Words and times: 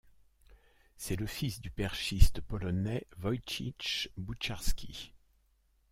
C'est 0.97 1.15
le 1.15 1.27
fils 1.27 1.61
du 1.61 1.69
perchiste 1.69 2.41
polonais 2.41 3.05
Wojciech 3.21 4.09
Buciarski. 4.17 5.13